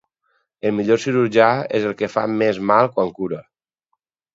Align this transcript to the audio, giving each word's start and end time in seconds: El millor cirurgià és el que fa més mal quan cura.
El 0.69 0.73
millor 0.77 1.01
cirurgià 1.03 1.51
és 1.81 1.87
el 1.93 1.95
que 2.03 2.13
fa 2.17 2.27
més 2.43 2.65
mal 2.73 2.95
quan 2.97 3.17
cura. 3.23 3.45